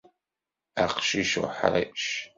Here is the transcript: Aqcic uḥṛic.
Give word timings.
Aqcic 0.83 1.31
uḥṛic. 1.43 2.05